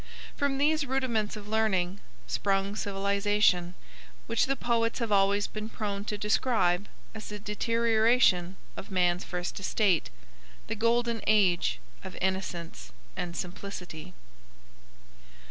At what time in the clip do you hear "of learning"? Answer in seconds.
1.37-1.99